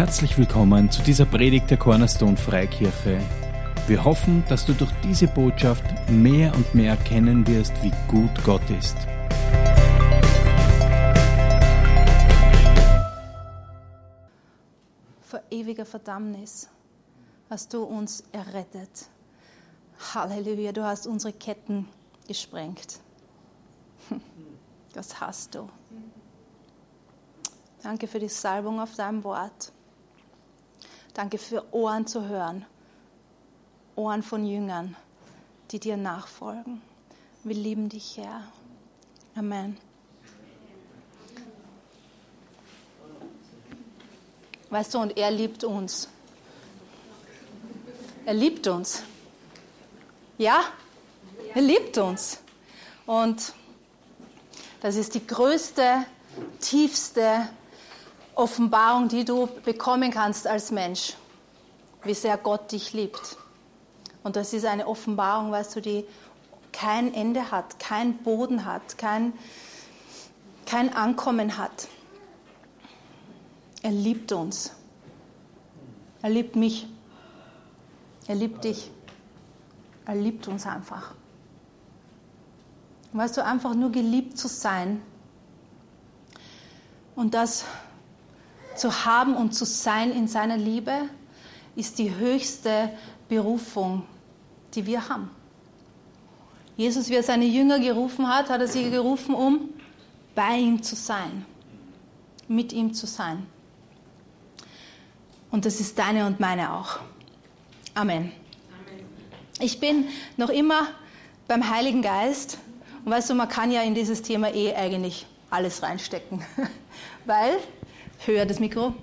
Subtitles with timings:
[0.00, 3.20] Herzlich willkommen zu dieser Predigt der Cornerstone Freikirche.
[3.86, 8.62] Wir hoffen, dass du durch diese Botschaft mehr und mehr erkennen wirst, wie gut Gott
[8.70, 8.96] ist.
[15.20, 16.70] Vor ewiger Verdammnis
[17.50, 19.10] hast du uns errettet.
[20.14, 21.86] Halleluja, du hast unsere Ketten
[22.26, 23.00] gesprengt.
[24.94, 25.68] Das hast du.
[27.82, 29.72] Danke für die Salbung auf deinem Wort.
[31.14, 32.64] Danke für Ohren zu hören.
[33.96, 34.96] Ohren von Jüngern,
[35.70, 36.80] die dir nachfolgen.
[37.42, 38.44] Wir lieben dich, Herr.
[39.34, 39.76] Amen.
[44.70, 46.08] Weißt du, und er liebt uns.
[48.24, 49.02] Er liebt uns.
[50.38, 50.62] Ja?
[51.54, 52.38] Er liebt uns.
[53.04, 53.52] Und
[54.80, 56.04] das ist die größte,
[56.60, 57.48] tiefste
[58.40, 61.14] Offenbarung, die du bekommen kannst als Mensch,
[62.02, 63.36] wie sehr Gott dich liebt.
[64.22, 66.04] Und das ist eine Offenbarung, weißt du, die
[66.72, 69.32] kein Ende hat, kein Boden hat, kein,
[70.66, 71.88] kein Ankommen hat.
[73.82, 74.72] Er liebt uns.
[76.22, 76.86] Er liebt mich.
[78.26, 78.90] Er liebt dich.
[80.06, 81.14] Er liebt uns einfach.
[83.12, 85.02] Weißt du, einfach nur geliebt zu sein
[87.16, 87.64] und das
[88.80, 90.92] zu haben und zu sein in seiner Liebe
[91.76, 92.90] ist die höchste
[93.28, 94.04] Berufung,
[94.74, 95.30] die wir haben.
[96.76, 99.68] Jesus, wie er seine Jünger gerufen hat, hat er sie gerufen, um
[100.34, 101.44] bei ihm zu sein,
[102.48, 103.46] mit ihm zu sein.
[105.50, 107.00] Und das ist deine und meine auch.
[107.94, 108.32] Amen.
[109.60, 110.86] Ich bin noch immer
[111.48, 112.58] beim Heiligen Geist.
[113.04, 116.42] Und weißt du, man kann ja in dieses Thema eh eigentlich alles reinstecken.
[117.26, 117.58] Weil,
[118.26, 118.94] höher das Mikro,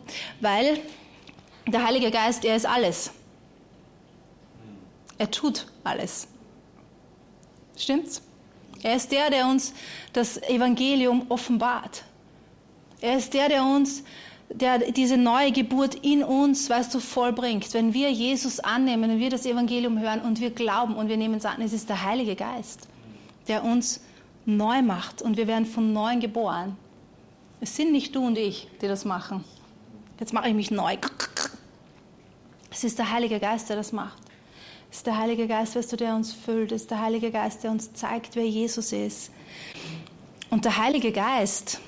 [0.41, 0.79] weil
[1.67, 3.11] der Heilige Geist, er ist alles.
[5.17, 6.27] Er tut alles.
[7.75, 8.21] Stimmt's?
[8.83, 9.73] Er ist der, der uns
[10.13, 12.03] das Evangelium offenbart.
[13.01, 14.03] Er ist der, der uns,
[14.49, 17.73] der diese neue Geburt in uns, weißt du, vollbringt.
[17.73, 21.35] Wenn wir Jesus annehmen, wenn wir das Evangelium hören und wir glauben und wir nehmen
[21.35, 22.87] es an, es ist der Heilige Geist,
[23.47, 24.01] der uns
[24.45, 26.77] neu macht und wir werden von neuem geboren.
[27.59, 29.43] Es sind nicht du und ich, die das machen.
[30.19, 30.97] Jetzt mache ich mich neu.
[32.71, 34.17] Es ist der Heilige Geist, der das macht.
[34.91, 36.71] Es ist der Heilige Geist, weißt du, der uns füllt.
[36.71, 39.31] Es ist der Heilige Geist, der uns zeigt, wer Jesus ist.
[40.49, 41.81] Und der Heilige Geist,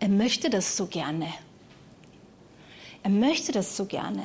[0.00, 1.28] er möchte das so gerne.
[3.02, 4.22] Er möchte das so gerne.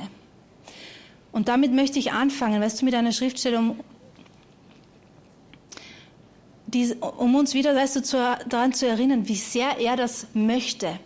[1.32, 3.80] Und damit möchte ich anfangen, weißt du, mit einer Schriftstelle, um
[7.18, 8.18] um uns wieder weißt du, zu,
[8.48, 11.00] daran zu erinnern, wie sehr er das möchte.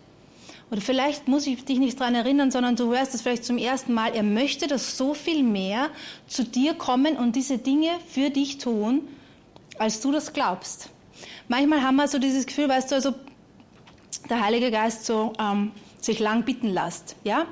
[0.71, 3.93] Oder vielleicht muss ich dich nicht daran erinnern, sondern du hörst es vielleicht zum ersten
[3.93, 4.15] Mal.
[4.15, 5.89] Er möchte, dass so viel mehr
[6.27, 9.01] zu dir kommen und diese Dinge für dich tun,
[9.77, 10.89] als du das glaubst.
[11.49, 13.13] Manchmal haben wir so dieses Gefühl, weißt du, also
[14.29, 17.45] der Heilige Geist so ähm, sich lang bitten lässt, ja?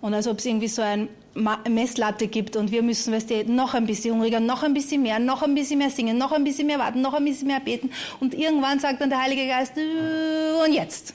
[0.00, 3.74] Und als ob es irgendwie so ein Messlatte gibt und wir müssen, weißt du, noch
[3.74, 6.66] ein bisschen hungriger, noch ein bisschen mehr, noch ein bisschen mehr singen, noch ein bisschen
[6.66, 7.90] mehr warten, noch ein bisschen mehr beten
[8.20, 11.14] und irgendwann sagt dann der Heilige Geist, äh, und jetzt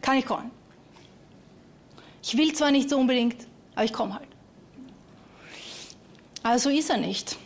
[0.00, 0.50] kann ich kommen.
[2.22, 3.36] Ich will zwar nicht so unbedingt,
[3.74, 4.28] aber ich komme halt.
[6.42, 7.36] Aber so ist er nicht.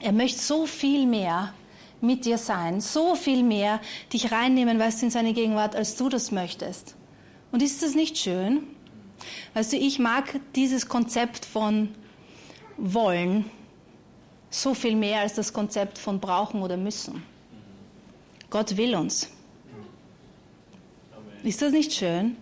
[0.00, 1.52] Er möchte so viel mehr
[2.00, 3.80] mit dir sein, so viel mehr
[4.12, 6.94] dich reinnehmen, weißt du, in seine Gegenwart, als du das möchtest.
[7.50, 8.62] Und ist das nicht schön?
[9.54, 11.90] Weißt du, ich mag dieses Konzept von
[12.76, 13.44] wollen
[14.50, 17.22] so viel mehr als das Konzept von brauchen oder müssen.
[18.50, 19.30] Gott will uns.
[21.42, 22.36] Ist das nicht schön?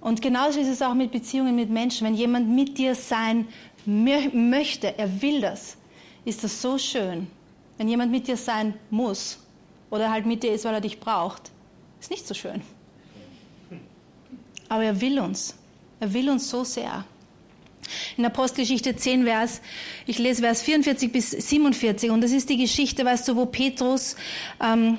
[0.00, 2.06] Und genauso ist es auch mit Beziehungen mit Menschen.
[2.06, 3.48] Wenn jemand mit dir sein
[3.86, 5.76] möchte, er will das,
[6.24, 7.26] ist das so schön.
[7.78, 9.38] Wenn jemand mit dir sein muss
[9.90, 11.50] oder halt mit dir ist, weil er dich braucht,
[12.00, 12.60] ist nicht so schön.
[14.68, 15.57] Aber er will uns.
[16.00, 17.04] Er will uns so sehr.
[18.16, 19.60] In Apostelgeschichte 10, Vers,
[20.06, 24.16] ich lese Vers 44 bis 47, und das ist die Geschichte, weißt du, wo Petrus
[24.62, 24.98] ähm,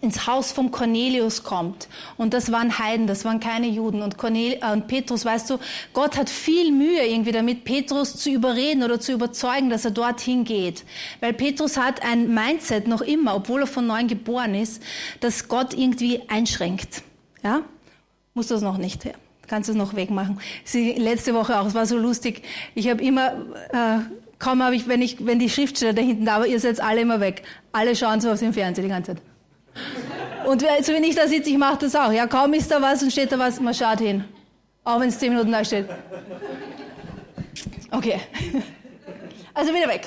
[0.00, 1.88] ins Haus vom Cornelius kommt.
[2.16, 4.02] Und das waren Heiden, das waren keine Juden.
[4.02, 5.58] Und, Cornel äh, und Petrus, weißt du,
[5.92, 10.44] Gott hat viel Mühe irgendwie damit, Petrus zu überreden oder zu überzeugen, dass er dorthin
[10.44, 10.84] geht.
[11.20, 14.82] Weil Petrus hat ein Mindset noch immer, obwohl er von neuem geboren ist,
[15.20, 17.02] dass Gott irgendwie einschränkt.
[17.42, 17.62] Ja?
[18.32, 19.14] Muss das noch nicht her
[19.50, 20.40] kannst du es noch wegmachen.
[20.64, 22.42] Sie, letzte Woche auch, es war so lustig.
[22.76, 23.32] Ich habe immer,
[23.72, 23.98] äh,
[24.38, 27.00] kaum habe ich, wenn ich, wenn die Schriftsteller da hinten da war, ihr seid alle
[27.00, 27.42] immer weg.
[27.72, 29.22] Alle schauen so auf den Fernseher die ganze Zeit.
[30.46, 32.12] Und so wenn ich da sitze, ich mache das auch.
[32.12, 34.24] Ja, kaum ist da was und steht da was, man schaut hin.
[34.84, 35.86] Auch wenn es zehn Minuten da steht.
[37.90, 38.20] Okay.
[39.52, 40.06] Also wieder weg.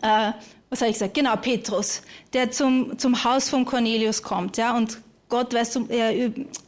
[0.00, 0.30] Äh,
[0.70, 1.14] was habe ich gesagt?
[1.14, 2.02] Genau, Petrus,
[2.32, 4.98] der zum, zum Haus von Cornelius kommt, ja, und
[5.28, 6.12] Gott, weißt du, er,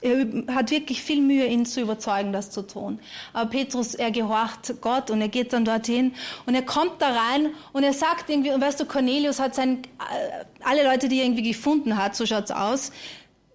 [0.00, 2.98] er, hat wirklich viel Mühe, ihn zu überzeugen, das zu tun.
[3.32, 6.14] Aber Petrus, er gehorcht Gott und er geht dann dorthin
[6.46, 9.82] und er kommt da rein und er sagt irgendwie, und weißt du, Cornelius hat sein,
[9.98, 12.92] äh, alle Leute, die er irgendwie gefunden hat, so schaut's aus,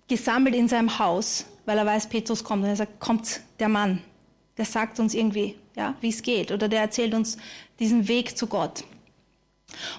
[0.08, 4.04] gesammelt in seinem Haus, weil er weiß, Petrus kommt und er sagt, kommt der Mann,
[4.58, 7.38] der sagt uns irgendwie, ja, wie es geht oder der erzählt uns
[7.80, 8.84] diesen Weg zu Gott.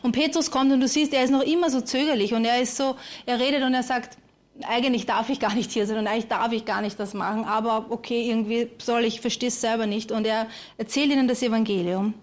[0.03, 2.77] Und Petrus kommt und du siehst, er ist noch immer so zögerlich und er ist
[2.77, 2.97] so,
[3.27, 4.19] er redet und er sagt,
[4.65, 7.45] eigentlich darf ich gar nicht hier sein und eigentlich darf ich gar nicht das machen,
[7.45, 10.13] aber okay, irgendwie soll ich, verstehe es selber nicht.
[10.13, 10.47] Und er
[10.77, 12.15] erzählt ihnen das Evangelium.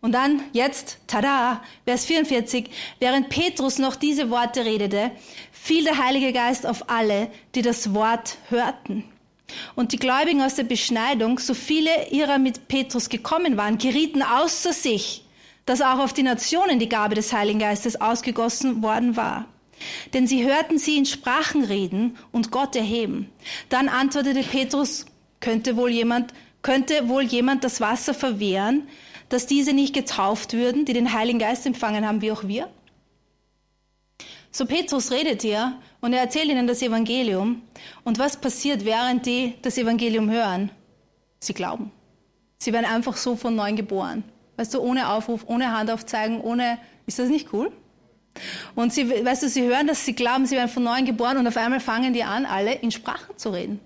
[0.00, 2.70] Und dann jetzt, tada, Vers 44,
[3.00, 5.10] während Petrus noch diese Worte redete,
[5.50, 9.04] fiel der Heilige Geist auf alle, die das Wort hörten.
[9.74, 14.72] Und die Gläubigen aus der Beschneidung, so viele ihrer mit Petrus gekommen waren, gerieten außer
[14.72, 15.24] sich,
[15.66, 19.46] dass auch auf die Nationen die Gabe des Heiligen Geistes ausgegossen worden war.
[20.12, 23.30] Denn sie hörten sie in Sprachen reden und Gott erheben.
[23.68, 25.06] Dann antwortete Petrus,
[25.40, 26.32] könnte wohl jemand,
[26.62, 28.88] könnte wohl jemand das Wasser verwehren,
[29.28, 32.68] dass diese nicht getauft würden, die den Heiligen Geist empfangen haben, wie auch wir?
[34.50, 37.62] So Petrus redet hier und er erzählt ihnen das Evangelium.
[38.04, 40.70] Und was passiert, während die das Evangelium hören?
[41.38, 41.92] Sie glauben.
[42.58, 44.24] Sie werden einfach so von neuem geboren.
[44.56, 47.70] Weißt du, ohne Aufruf, ohne Handaufzeigen, ohne, ist das nicht cool?
[48.74, 51.46] Und sie, weißt du, sie hören, dass sie glauben, sie werden von neuem geboren und
[51.46, 53.80] auf einmal fangen die an, alle in Sprachen zu reden.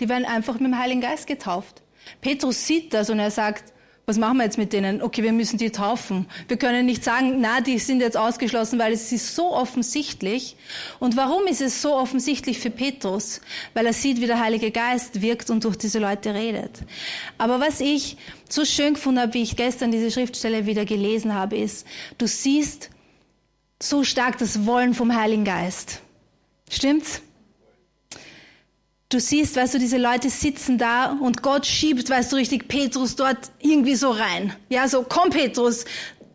[0.00, 1.82] Die werden einfach mit dem Heiligen Geist getauft.
[2.20, 3.72] Petrus sieht das und er sagt,
[4.06, 5.02] was machen wir jetzt mit denen?
[5.02, 6.26] Okay, wir müssen die taufen.
[6.46, 10.56] Wir können nicht sagen, na, die sind jetzt ausgeschlossen, weil es ist so offensichtlich.
[11.00, 13.40] Und warum ist es so offensichtlich für Petrus?
[13.74, 16.82] Weil er sieht, wie der Heilige Geist wirkt und durch diese Leute redet.
[17.36, 18.16] Aber was ich
[18.48, 21.84] so schön gefunden habe, wie ich gestern diese Schriftstelle wieder gelesen habe, ist,
[22.16, 22.90] du siehst
[23.80, 26.00] so stark das Wollen vom Heiligen Geist.
[26.70, 27.22] Stimmt's?
[29.08, 33.14] Du siehst, weißt du, diese Leute sitzen da und Gott schiebt, weißt du, richtig Petrus
[33.14, 34.52] dort irgendwie so rein.
[34.68, 35.84] Ja, so, komm Petrus,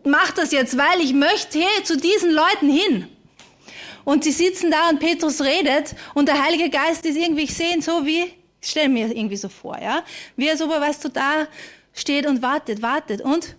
[0.06, 3.08] mach das jetzt, weil ich möchte hey, zu diesen Leuten hin.
[4.06, 7.74] Und sie sitzen da und Petrus redet und der Heilige Geist ist irgendwie, ich sehe
[7.76, 10.04] ihn so wie, ich stelle mir irgendwie so vor, ja,
[10.38, 11.48] wie er so, weißt du, da
[11.94, 13.58] steht und wartet, wartet und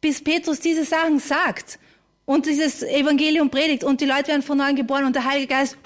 [0.00, 1.78] bis Petrus diese Sachen sagt
[2.26, 5.78] und dieses Evangelium predigt und die Leute werden von neuem geboren und der Heilige Geist,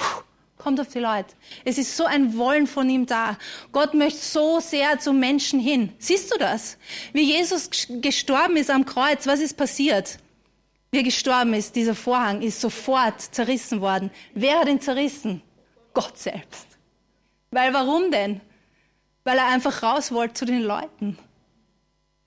[0.60, 1.34] kommt auf die Leute.
[1.64, 3.38] Es ist so ein Wollen von ihm da.
[3.72, 5.92] Gott möchte so sehr zum Menschen hin.
[5.98, 6.76] Siehst du das?
[7.12, 10.18] Wie Jesus gestorben ist am Kreuz, was ist passiert?
[10.90, 14.10] Wie er gestorben ist, dieser Vorhang ist sofort zerrissen worden.
[14.34, 15.40] Wer hat ihn zerrissen?
[15.94, 16.66] Gott selbst.
[17.50, 18.40] Weil warum denn?
[19.24, 21.18] Weil er einfach raus wollte zu den Leuten.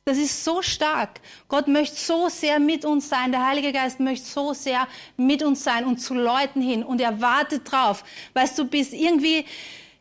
[0.06, 1.22] Das ist so stark.
[1.48, 3.32] Gott möchte so sehr mit uns sein.
[3.32, 6.84] Der Heilige Geist möchte so sehr mit uns sein und zu Leuten hin.
[6.84, 8.04] Und er wartet drauf.
[8.34, 9.46] Weißt du, bis irgendwie,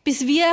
[0.03, 0.47] bis wir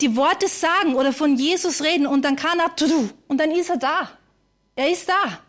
[0.00, 2.70] die Worte sagen oder von Jesus reden und dann kann er,
[3.28, 4.10] und dann ist er da.
[4.74, 5.40] Er ist da.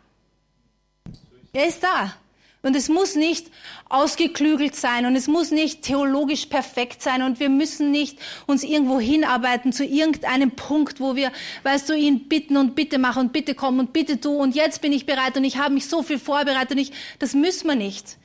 [1.54, 2.14] Er ist da.
[2.64, 3.48] Und es muss nicht
[3.90, 9.00] ausgeklügelt sein und es muss nicht theologisch perfekt sein und wir müssen nicht uns irgendwo
[9.00, 11.32] hinarbeiten zu irgendeinem Punkt, wo wir,
[11.64, 14.82] weißt du, ihn bitten und bitte mach und bitte komm und bitte du und jetzt
[14.82, 17.76] bin ich bereit und ich habe mich so viel vorbereitet und ich, das müssen wir
[17.76, 18.18] nicht.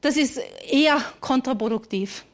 [0.00, 2.24] Das ist eher kontraproduktiv.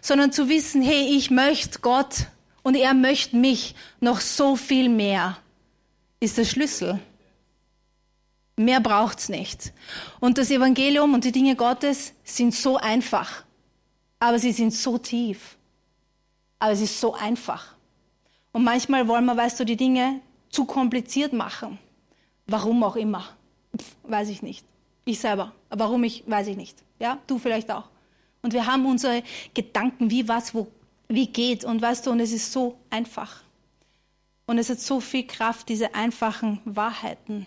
[0.00, 2.26] Sondern zu wissen, hey, ich möchte Gott
[2.62, 5.36] und er möchte mich noch so viel mehr,
[6.20, 7.00] ist der Schlüssel.
[8.56, 9.72] Mehr braucht's nicht.
[10.20, 13.44] Und das Evangelium und die Dinge Gottes sind so einfach,
[14.18, 15.56] aber sie sind so tief.
[16.58, 17.74] Aber es ist so einfach.
[18.52, 21.78] Und manchmal wollen wir, weißt du, die Dinge zu kompliziert machen.
[22.46, 23.24] Warum auch immer.
[23.76, 24.64] Pff, weiß ich nicht.
[25.04, 25.52] Ich selber.
[25.70, 26.76] Warum ich, weiß ich nicht.
[27.00, 27.88] Ja, du vielleicht auch.
[28.42, 29.22] Und wir haben unsere
[29.54, 30.68] Gedanken, wie was, wo,
[31.08, 31.64] wie geht.
[31.64, 33.42] Und weißt du, und es ist so einfach.
[34.46, 37.46] Und es hat so viel Kraft, diese einfachen Wahrheiten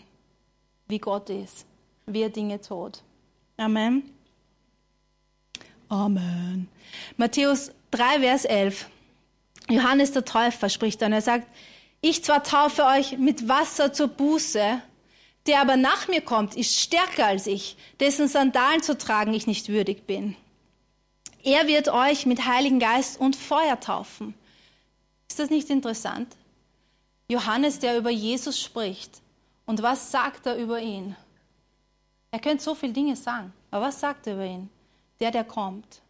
[0.88, 1.66] wie Gott ist,
[2.06, 3.02] wie er Dinge tut.
[3.58, 4.12] Amen.
[5.90, 6.68] Amen.
[7.18, 8.90] Matthäus 3, Vers 11.
[9.70, 11.48] Johannes der Täufer spricht dann, er sagt,
[12.02, 14.82] ich zwar taufe euch mit Wasser zur Buße,
[15.48, 19.70] der aber nach mir kommt, ist stärker als ich, dessen Sandalen zu tragen ich nicht
[19.70, 20.36] würdig bin.
[21.44, 24.34] Er wird euch mit Heiligen Geist und Feuer taufen.
[25.30, 26.36] Ist das nicht interessant?
[27.30, 29.22] Johannes, der über Jesus spricht,
[29.66, 31.16] und was sagt er über ihn?
[32.32, 33.54] Er könnte so viele Dinge sagen.
[33.72, 34.70] Aber was sagt er über ihn?
[35.20, 36.02] Der, der kommt,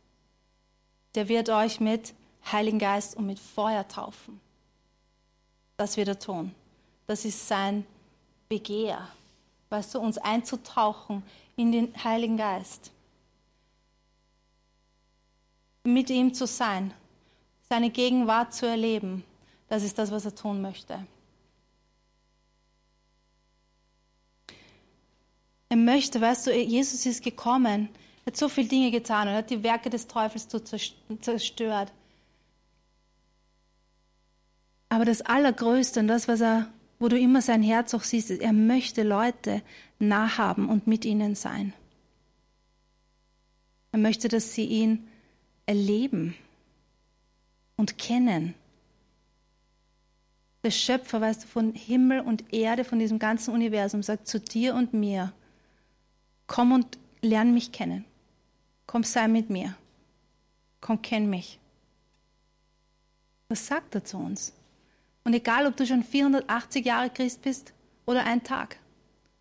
[1.14, 2.14] der wird euch mit
[2.52, 4.40] Heiligen Geist und mit Feuer taufen.
[5.78, 6.54] Das wird er tun.
[7.08, 7.86] Das ist sein
[8.50, 9.08] Begehr,
[9.70, 11.24] weißt du, uns einzutauchen
[11.56, 12.92] in den Heiligen Geist.
[15.84, 16.94] Mit ihm zu sein,
[17.70, 19.24] seine Gegenwart zu erleben,
[19.68, 21.06] das ist das, was er tun möchte.
[25.70, 27.90] Er möchte, weißt du, Jesus ist gekommen,
[28.26, 31.92] hat so viele Dinge getan und hat die Werke des Teufels zerstört.
[34.90, 38.42] Aber das Allergrößte und das, was er, wo du immer sein Herz auch siehst, ist,
[38.42, 39.62] er möchte Leute
[40.00, 41.74] nahaben und mit ihnen sein.
[43.92, 45.08] Er möchte, dass sie ihn
[45.66, 46.36] erleben
[47.78, 48.54] und kennen.
[50.64, 54.76] Der Schöpfer, weißt du, von Himmel und Erde, von diesem ganzen Universum, sagt zu dir
[54.76, 55.34] und mir,
[56.48, 58.06] komm und lern mich kennen.
[58.88, 59.76] Komm, sei mit mir.
[60.82, 61.60] Komm, kenn mich.
[63.50, 64.54] Das sagt er zu uns.
[65.24, 67.74] Und egal, ob du schon 480 Jahre Christ bist
[68.06, 68.78] oder ein Tag,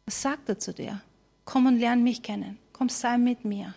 [0.06, 1.02] was sagt er zu dir?
[1.44, 2.58] Komm und lern mich kennen.
[2.73, 3.75] Komm, sei mit mir.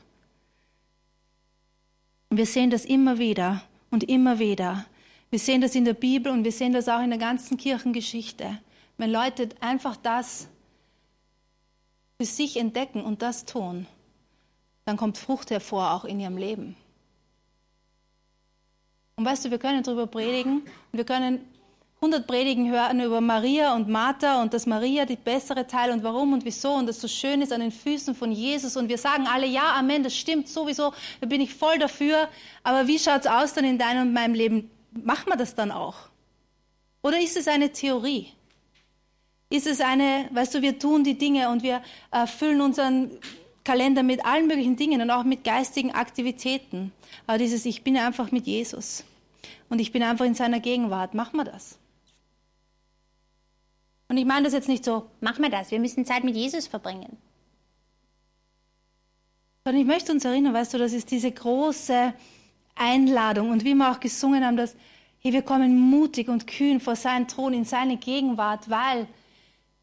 [2.30, 4.86] Und wir sehen das immer wieder und immer wieder.
[5.30, 8.60] Wir sehen das in der Bibel und wir sehen das auch in der ganzen Kirchengeschichte.
[8.98, 10.48] Wenn Leute einfach das
[12.18, 13.88] für sich entdecken und das tun,
[14.86, 16.76] dann kommt Frucht hervor auch in ihrem Leben.
[19.16, 21.40] Und weißt du, wir können darüber predigen und wir können
[22.02, 26.34] 100 Predigen hören über Maria und Martha und dass Maria die bessere Teil und warum
[26.34, 29.26] und wieso und das so schön ist an den Füßen von Jesus und wir sagen
[29.26, 32.30] alle, ja, Amen, das stimmt sowieso, da bin ich voll dafür,
[32.64, 34.70] aber wie schaut es aus dann in deinem und meinem Leben?
[34.92, 35.96] Machen wir das dann auch?
[37.02, 38.32] Oder ist es eine Theorie?
[39.50, 43.12] Ist es eine, weißt du, wir tun die Dinge und wir äh, füllen unseren
[43.64, 46.92] Kalender mit allen möglichen Dingen und auch mit geistigen Aktivitäten.
[47.28, 49.04] Aber dieses, ich bin einfach mit Jesus
[49.70, 51.78] und ich bin einfach in seiner Gegenwart, machen wir das?
[54.10, 56.68] Und ich meine das jetzt nicht so, mach mir das, wir müssen Zeit mit Jesus
[56.68, 57.18] verbringen.
[59.66, 62.14] Sondern ich möchte uns erinnern, weißt du, das ist diese große
[62.76, 64.76] Einladung und wie wir auch gesungen haben, dass
[65.20, 69.08] hey, wir kommen mutig und kühn vor seinen Thron in seine Gegenwart, weil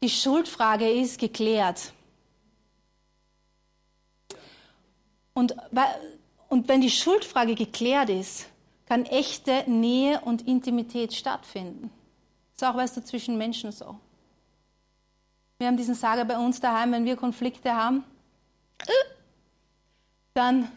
[0.03, 1.93] die Schuldfrage ist geklärt.
[5.33, 5.55] Und,
[6.47, 8.47] und wenn die Schuldfrage geklärt ist,
[8.85, 11.89] kann echte Nähe und Intimität stattfinden.
[12.53, 13.99] Das ist auch, weißt du, zwischen Menschen so.
[15.57, 18.03] Wir haben diesen Sager bei uns daheim, wenn wir Konflikte haben,
[20.33, 20.69] dann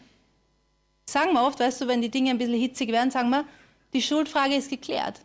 [1.05, 3.45] sagen wir oft, weißt du, wenn die Dinge ein bisschen hitzig werden, sagen wir,
[3.93, 5.21] die Schuldfrage ist geklärt.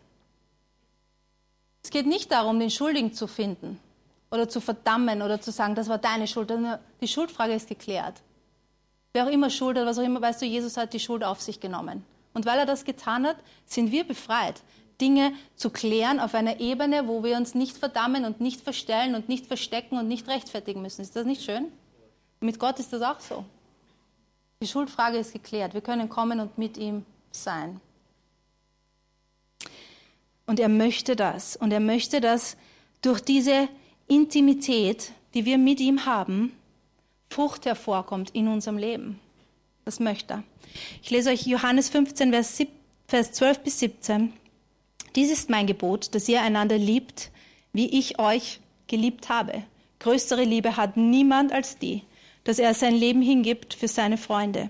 [1.83, 3.79] Es geht nicht darum, den Schuldigen zu finden
[4.35, 6.53] oder zu verdammen oder zu sagen, das war deine Schuld.
[7.01, 8.21] Die Schuldfrage ist geklärt.
[9.13, 11.41] Wer auch immer Schuld hat, was auch immer, weißt du, Jesus hat die Schuld auf
[11.41, 12.03] sich genommen.
[12.33, 14.61] Und weil er das getan hat, sind wir befreit.
[15.01, 19.27] Dinge zu klären auf einer Ebene, wo wir uns nicht verdammen und nicht verstellen und
[19.27, 21.01] nicht verstecken und nicht rechtfertigen müssen.
[21.01, 21.71] Ist das nicht schön?
[22.41, 23.43] mit Gott ist das auch so.
[24.61, 25.73] Die Schuldfrage ist geklärt.
[25.73, 27.81] Wir können kommen und mit ihm sein.
[30.45, 31.55] Und er möchte das.
[31.55, 32.55] Und er möchte, dass
[33.01, 33.67] durch diese
[34.07, 36.53] Intimität, die wir mit ihm haben,
[37.29, 39.19] Frucht hervorkommt in unserem Leben.
[39.83, 40.43] Das möchte er.
[41.01, 42.33] Ich lese euch Johannes 15,
[43.07, 44.33] Vers 12 bis 17.
[45.15, 47.31] Dies ist mein Gebot, dass ihr einander liebt,
[47.73, 49.63] wie ich euch geliebt habe.
[49.99, 52.03] Größere Liebe hat niemand als die,
[52.43, 54.69] dass er sein Leben hingibt für seine Freunde.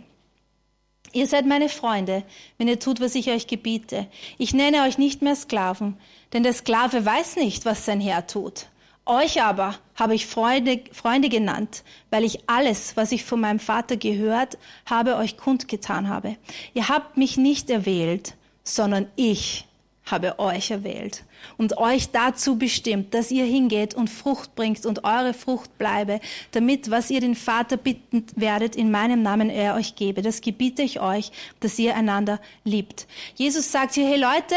[1.13, 2.23] Ihr seid meine Freunde,
[2.57, 4.07] wenn ihr tut, was ich euch gebiete.
[4.37, 5.97] Ich nenne euch nicht mehr Sklaven,
[6.33, 8.67] denn der Sklave weiß nicht, was sein Herr tut.
[9.07, 13.97] Euch aber habe ich Freunde, Freunde genannt, weil ich alles, was ich von meinem Vater
[13.97, 16.37] gehört habe, euch kundgetan habe.
[16.73, 19.67] Ihr habt mich nicht erwählt, sondern ich
[20.05, 21.23] habe euch erwählt
[21.57, 26.19] und euch dazu bestimmt, dass ihr hingeht und Frucht bringt und eure Frucht bleibe,
[26.51, 30.21] damit, was ihr den Vater bitten werdet, in meinem Namen er euch gebe.
[30.21, 33.07] Das gebiete ich euch, dass ihr einander liebt.
[33.35, 34.55] Jesus sagt hier, hey Leute,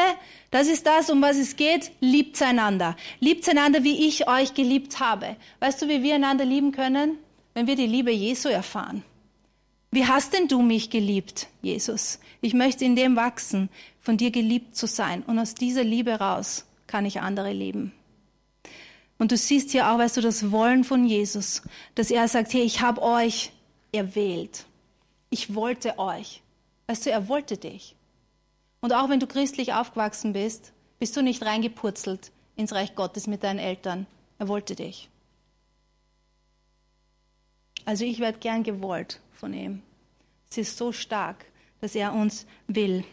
[0.51, 1.93] das ist das, um was es geht.
[2.01, 2.97] Liebt einander.
[3.21, 5.37] Liebt einander, wie ich euch geliebt habe.
[5.61, 7.19] Weißt du, wie wir einander lieben können?
[7.55, 9.03] Wenn wir die Liebe Jesu erfahren.
[9.91, 12.21] Wie hast denn du mich geliebt, Jesus?
[12.43, 13.71] Ich möchte in dem wachsen,
[14.09, 15.23] von dir geliebt zu sein.
[15.23, 17.93] Und aus dieser Liebe raus kann ich andere lieben.
[19.19, 21.61] Und du siehst hier auch, weißt du, das Wollen von Jesus,
[21.95, 23.53] dass er sagt, hey, ich habe euch
[23.93, 24.65] erwählt.
[25.29, 26.41] Ich wollte euch.
[26.87, 27.97] Weißt du, er wollte dich.
[28.81, 33.43] Und auch wenn du christlich aufgewachsen bist, bist du nicht reingepurzelt ins Reich Gottes mit
[33.43, 34.07] deinen Eltern.
[34.39, 35.11] Er wollte dich.
[37.85, 39.83] Also ich werde gern gewollt von ihm.
[40.51, 41.45] Es ist so stark,
[41.83, 43.05] dass er uns will.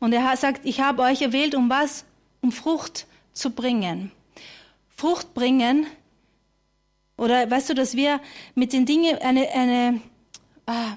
[0.00, 2.04] Und er sagt, ich habe euch erwählt, um was?
[2.40, 4.12] Um Frucht zu bringen.
[4.88, 5.86] Frucht bringen,
[7.16, 8.20] oder weißt du, dass wir
[8.54, 10.00] mit den Dingen, eine, eine
[10.66, 10.96] ah,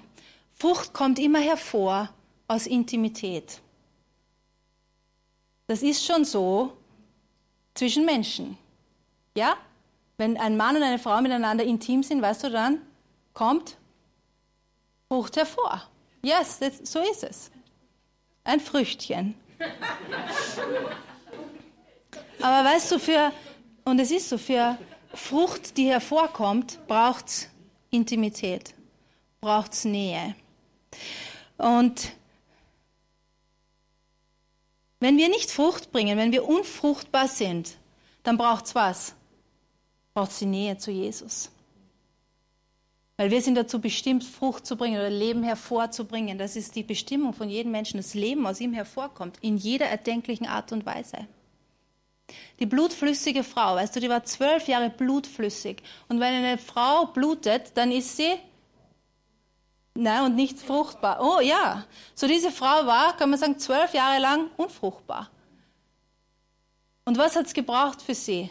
[0.55, 2.09] Frucht kommt immer hervor
[2.47, 3.61] aus Intimität.
[5.67, 6.75] Das ist schon so
[7.73, 8.57] zwischen Menschen.
[9.35, 9.55] Ja?
[10.17, 12.81] Wenn ein Mann und eine Frau miteinander intim sind, weißt du, dann
[13.33, 13.77] kommt
[15.09, 15.83] Frucht hervor.
[16.23, 17.51] Yes, so ist es.
[18.45, 19.35] Ein Früchtchen.
[22.41, 23.31] Aber weißt du, für,
[23.83, 24.77] und es ist so, für
[25.13, 27.49] Frucht, die hervorkommt, braucht es
[27.89, 28.75] Intimität,
[29.41, 30.35] braucht es Nähe.
[31.57, 32.13] Und
[34.99, 37.77] wenn wir nicht Frucht bringen, wenn wir unfruchtbar sind,
[38.21, 39.15] dann braucht es was?
[40.13, 41.49] Braucht es die Nähe zu Jesus.
[43.17, 46.37] Weil wir sind dazu bestimmt, Frucht zu bringen oder Leben hervorzubringen.
[46.37, 50.47] Das ist die Bestimmung von jedem Menschen, dass Leben aus ihm hervorkommt, in jeder erdenklichen
[50.47, 51.27] Art und Weise.
[52.59, 55.81] Die blutflüssige Frau, weißt du, die war zwölf Jahre blutflüssig.
[56.09, 58.33] Und wenn eine Frau blutet, dann ist sie
[59.97, 61.19] Nein, und nicht fruchtbar.
[61.21, 65.29] Oh ja, so diese Frau war, kann man sagen, zwölf Jahre lang unfruchtbar.
[67.05, 68.49] Und was hat es gebraucht für sie?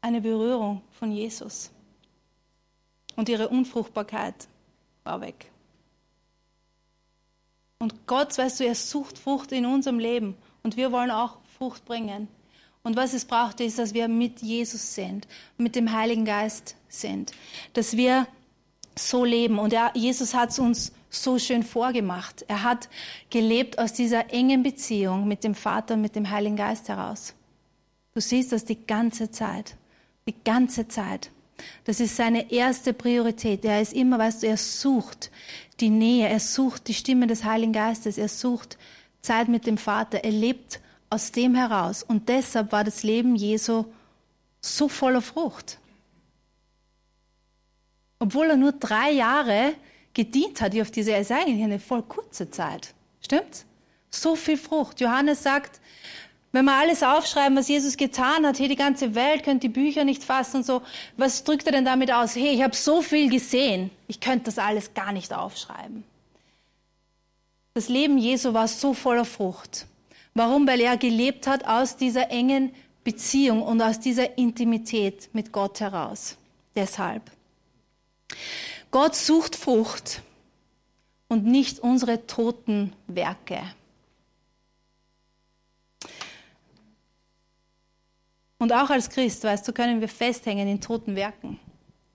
[0.00, 1.70] Eine Berührung von Jesus.
[3.16, 4.48] Und ihre Unfruchtbarkeit
[5.04, 5.50] war weg.
[7.78, 10.36] Und Gott, weißt du, er sucht Frucht in unserem Leben.
[10.62, 12.28] Und wir wollen auch Frucht bringen.
[12.84, 15.26] Und was es braucht, ist, dass wir mit Jesus sind,
[15.56, 17.32] mit dem Heiligen Geist sind.
[17.74, 18.26] Dass wir
[18.96, 19.58] so leben.
[19.58, 22.44] Und er, Jesus hat es uns so schön vorgemacht.
[22.48, 22.88] Er hat
[23.30, 27.34] gelebt aus dieser engen Beziehung mit dem Vater und mit dem Heiligen Geist heraus.
[28.14, 29.76] Du siehst das die ganze Zeit.
[30.26, 31.30] Die ganze Zeit.
[31.84, 33.64] Das ist seine erste Priorität.
[33.64, 35.30] Er ist immer, weißt du, er sucht
[35.80, 38.78] die Nähe, er sucht die Stimme des Heiligen Geistes, er sucht
[39.20, 40.24] Zeit mit dem Vater.
[40.24, 42.02] Er lebt aus dem heraus.
[42.02, 43.84] Und deshalb war das Leben Jesu
[44.60, 45.78] so voller Frucht.
[48.18, 49.74] Obwohl er nur drei Jahre
[50.14, 52.94] gedient hat auf diese, ist eigentlich eine voll kurze Zeit.
[53.20, 53.66] Stimmt's?
[54.10, 55.00] So viel Frucht.
[55.00, 55.80] Johannes sagt,
[56.52, 60.04] wenn wir alles aufschreiben, was Jesus getan hat, hey, die ganze Welt könnte die Bücher
[60.04, 60.82] nicht fassen und so,
[61.16, 62.36] was drückt er denn damit aus?
[62.36, 66.04] Hey, ich habe so viel gesehen, ich könnte das alles gar nicht aufschreiben.
[67.74, 69.86] Das Leben Jesu war so voller Frucht.
[70.34, 70.66] Warum?
[70.66, 76.36] Weil er gelebt hat aus dieser engen Beziehung und aus dieser Intimität mit Gott heraus.
[76.76, 77.22] Deshalb.
[78.90, 80.20] Gott sucht Frucht
[81.28, 83.62] und nicht unsere toten Werke.
[88.62, 91.58] Und auch als Christ, weißt du, können wir festhängen in toten Werken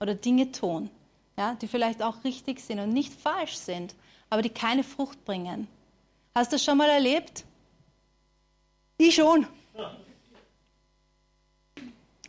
[0.00, 0.88] oder Dinge tun,
[1.36, 3.94] ja, die vielleicht auch richtig sind und nicht falsch sind,
[4.30, 5.68] aber die keine Frucht bringen.
[6.34, 7.44] Hast du das schon mal erlebt?
[8.96, 9.46] Ich schon.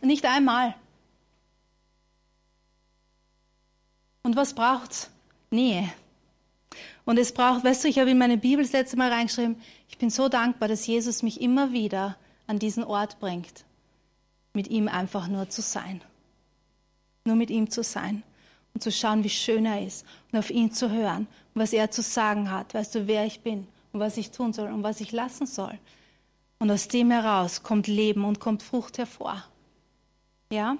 [0.02, 0.74] Nicht einmal.
[4.22, 5.10] Und was braucht's?
[5.50, 5.90] Nähe.
[7.06, 9.96] Und es braucht, weißt du, ich habe in meine Bibel das letzte Mal reingeschrieben, ich
[9.96, 13.64] bin so dankbar, dass Jesus mich immer wieder an diesen Ort bringt
[14.52, 16.02] mit ihm einfach nur zu sein.
[17.24, 18.22] Nur mit ihm zu sein
[18.74, 21.90] und zu schauen, wie schön er ist und auf ihn zu hören und was er
[21.90, 22.74] zu sagen hat.
[22.74, 25.78] Weißt du, wer ich bin und was ich tun soll und was ich lassen soll.
[26.58, 29.42] Und aus dem heraus kommt Leben und kommt Frucht hervor.
[30.50, 30.76] Ja?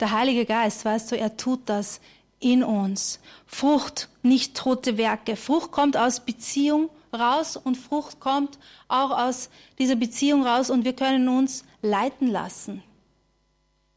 [0.00, 2.00] Der Heilige Geist, weißt du, er tut das
[2.40, 3.20] in uns.
[3.46, 5.36] Frucht, nicht tote Werke.
[5.36, 10.94] Frucht kommt aus Beziehung raus und Frucht kommt auch aus dieser Beziehung raus und wir
[10.94, 12.82] können uns leiten lassen.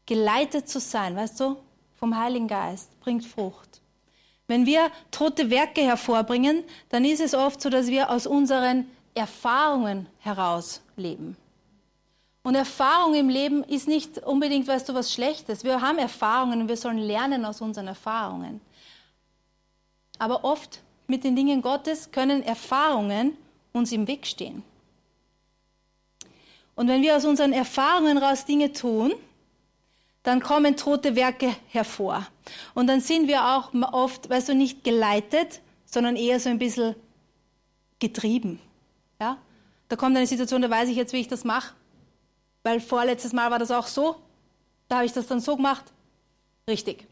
[0.06, 1.56] Geleitet zu sein, weißt du,
[1.96, 3.80] vom Heiligen Geist bringt Frucht.
[4.46, 10.06] Wenn wir tote Werke hervorbringen, dann ist es oft so, dass wir aus unseren Erfahrungen
[10.20, 11.36] heraus leben.
[12.42, 15.64] Und Erfahrung im Leben ist nicht unbedingt, weißt du, was Schlechtes.
[15.64, 18.62] Wir haben Erfahrungen und wir sollen lernen aus unseren Erfahrungen.
[20.18, 23.36] Aber oft mit den Dingen Gottes können Erfahrungen
[23.72, 24.62] uns im Weg stehen.
[26.74, 29.12] Und wenn wir aus unseren Erfahrungen raus Dinge tun,
[30.22, 32.26] dann kommen tote Werke hervor.
[32.74, 36.94] Und dann sind wir auch oft, weißt du, nicht geleitet, sondern eher so ein bisschen
[37.98, 38.60] getrieben.
[39.18, 39.38] Ja?
[39.88, 41.74] Da kommt eine Situation, da weiß ich jetzt, wie ich das mache.
[42.62, 44.16] Weil vorletztes Mal war das auch so.
[44.88, 45.84] Da habe ich das dann so gemacht.
[46.68, 47.06] Richtig.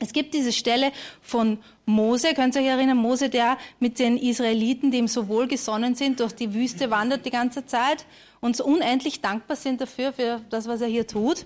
[0.00, 0.90] Es gibt diese Stelle
[1.22, 5.94] von Mose, könnt ihr euch erinnern, Mose, der mit den Israeliten, die ihm so wohlgesonnen
[5.94, 8.06] sind, durch die Wüste wandert die ganze Zeit
[8.40, 11.44] und so unendlich dankbar sind dafür, für das, was er hier tut.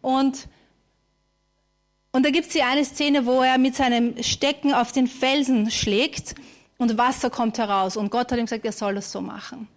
[0.00, 0.48] Und
[2.12, 5.70] Und da gibt es hier eine Szene, wo er mit seinem Stecken auf den Felsen
[5.70, 6.34] schlägt
[6.76, 7.96] und Wasser kommt heraus.
[7.96, 9.68] Und Gott hat ihm gesagt, er soll das so machen.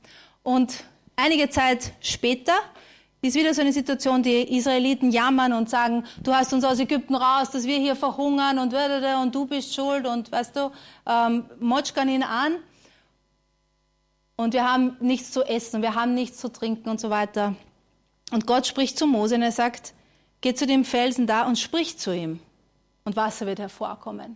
[0.41, 0.83] Und
[1.15, 2.53] einige Zeit später
[3.23, 7.15] ist wieder so eine Situation, die Israeliten jammern und sagen, du hast uns aus Ägypten
[7.15, 10.71] raus, dass wir hier verhungern und, und du bist schuld und weißt du,
[11.07, 12.57] ähm, motschkan ihn an.
[14.35, 17.55] Und wir haben nichts zu essen, wir haben nichts zu trinken und so weiter.
[18.31, 19.93] Und Gott spricht zu Mose und er sagt,
[20.41, 22.41] geh zu dem Felsen da und sprich zu ihm.
[23.05, 24.35] Und Wasser wird hervorkommen.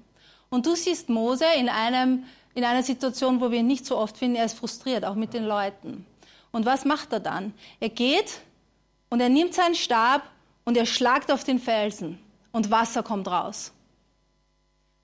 [0.49, 2.23] Und du siehst Mose in, einem,
[2.55, 5.33] in einer Situation, wo wir ihn nicht so oft finden, er ist frustriert, auch mit
[5.33, 6.05] den Leuten.
[6.53, 7.53] Und was macht er dann?
[7.81, 8.39] Er geht
[9.09, 10.23] und er nimmt seinen Stab
[10.65, 12.19] und er schlagt auf den Felsen
[12.51, 13.71] und Wasser kommt raus.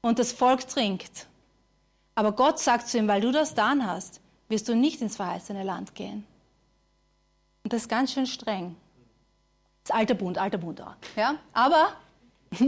[0.01, 1.27] Und das Volk trinkt.
[2.15, 5.63] Aber Gott sagt zu ihm, weil du das dann hast, wirst du nicht ins verheißene
[5.63, 6.25] Land gehen.
[7.63, 8.75] Und das ist ganz schön streng.
[9.83, 10.97] Das alte Bund, alter Bund da.
[11.15, 11.35] Ja?
[11.53, 11.93] Aber,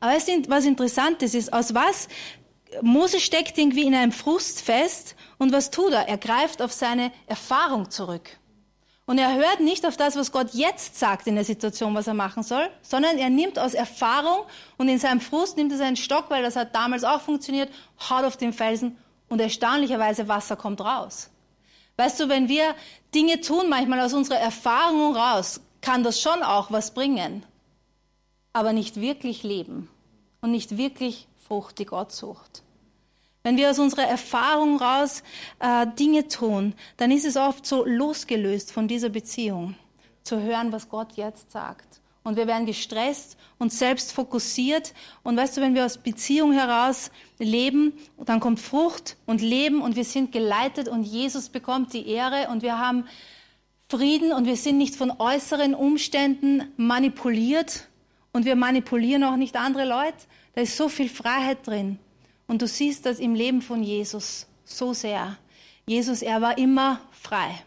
[0.00, 2.08] aber es sind, was interessant ist, ist, aus was
[2.82, 6.08] Mose steckt irgendwie in einem Frust fest und was tut er?
[6.08, 8.38] Er greift auf seine Erfahrung zurück.
[9.08, 12.14] Und er hört nicht auf das, was Gott jetzt sagt in der Situation, was er
[12.14, 14.44] machen soll, sondern er nimmt aus Erfahrung
[14.78, 17.70] und in seinem Frust nimmt er seinen Stock, weil das hat damals auch funktioniert,
[18.10, 21.30] haut auf den Felsen und erstaunlicherweise Wasser kommt raus.
[21.96, 22.74] Weißt du, wenn wir
[23.14, 27.46] Dinge tun, manchmal aus unserer Erfahrung raus, kann das schon auch was bringen,
[28.52, 29.88] aber nicht wirklich leben
[30.40, 32.64] und nicht wirklich Frucht, die Gott sucht.
[33.46, 35.22] Wenn wir aus unserer Erfahrung raus
[35.60, 39.76] äh, Dinge tun, dann ist es oft so losgelöst von dieser Beziehung,
[40.24, 42.00] zu hören, was Gott jetzt sagt.
[42.24, 44.94] Und wir werden gestresst und selbst fokussiert.
[45.22, 49.94] Und weißt du, wenn wir aus Beziehung heraus leben, dann kommt Frucht und Leben und
[49.94, 53.06] wir sind geleitet und Jesus bekommt die Ehre und wir haben
[53.88, 57.86] Frieden und wir sind nicht von äußeren Umständen manipuliert
[58.32, 60.16] und wir manipulieren auch nicht andere Leute.
[60.56, 62.00] Da ist so viel Freiheit drin.
[62.46, 65.36] Und du siehst das im Leben von Jesus so sehr.
[65.86, 67.62] Jesus, er war immer frei.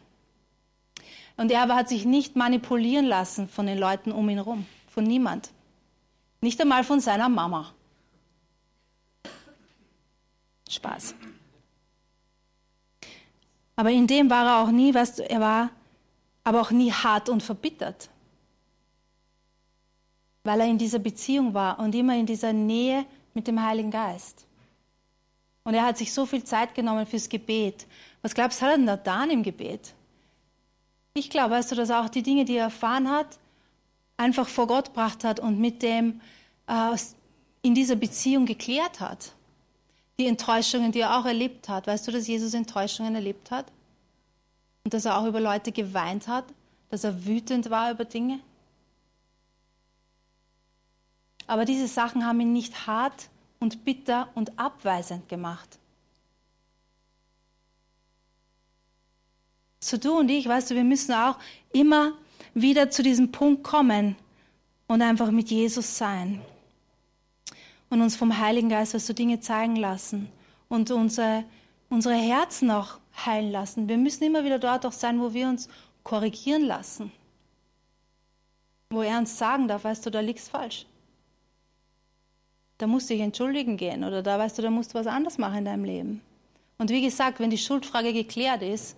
[1.38, 5.52] Und er hat sich nicht manipulieren lassen von den Leuten um ihn herum, von niemand.
[6.42, 7.74] Nicht einmal von seiner Mama.
[10.70, 11.16] Spaß.
[13.76, 15.70] Aber in dem war er auch nie, weißt du, er war
[16.44, 18.10] aber auch nie hart und verbittert.
[20.44, 24.46] Weil er in dieser Beziehung war und immer in dieser Nähe mit dem Heiligen Geist.
[25.70, 27.86] Und er hat sich so viel Zeit genommen fürs Gebet.
[28.24, 29.94] Was glaubst du, hat er denn da getan im Gebet?
[31.14, 33.38] Ich glaube, weißt du, dass er auch die Dinge, die er erfahren hat,
[34.18, 36.22] einfach vor Gott gebracht hat und mit dem
[36.66, 36.98] äh,
[37.62, 39.34] in dieser Beziehung geklärt hat.
[40.18, 41.86] Die Enttäuschungen, die er auch erlebt hat.
[41.86, 43.68] Weißt du, dass Jesus Enttäuschungen erlebt hat?
[44.86, 46.46] Und dass er auch über Leute geweint hat?
[46.90, 48.40] Dass er wütend war über Dinge?
[51.46, 55.80] Aber diese Sachen haben ihn nicht hart und bitter und abweisend gemacht.
[59.80, 61.38] So du und ich, weißt du, wir müssen auch
[61.72, 62.14] immer
[62.54, 64.16] wieder zu diesem Punkt kommen
[64.88, 66.42] und einfach mit Jesus sein.
[67.90, 70.30] Und uns vom Heiligen Geist, weißt du, Dinge zeigen lassen
[70.68, 71.44] und unsere,
[71.90, 73.90] unsere Herzen auch heilen lassen.
[73.90, 75.70] Wir müssen immer wieder dort auch sein, wo wir uns
[76.04, 77.12] korrigieren lassen.
[78.90, 80.86] Wo er uns sagen darf, weißt du, da liegst falsch
[82.80, 85.38] da musst du dich entschuldigen gehen oder da weißt du, da musst du was anderes
[85.38, 86.22] machen in deinem Leben.
[86.78, 88.96] Und wie gesagt, wenn die Schuldfrage geklärt ist,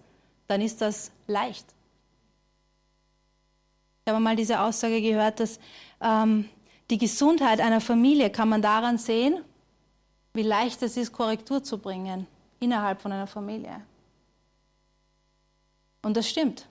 [0.48, 1.65] dann ist das leicht.
[4.06, 5.60] Ich habe mal diese Aussage gehört, dass
[6.00, 6.48] ähm,
[6.91, 9.44] die Gesundheit einer Familie kann man daran sehen,
[10.34, 12.28] wie leicht es ist, Korrektur zu bringen
[12.60, 13.82] innerhalb von einer Familie.
[16.04, 16.67] Und das stimmt.